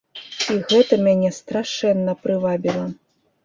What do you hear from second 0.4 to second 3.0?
І гэта мяне страшэнна прывабіла.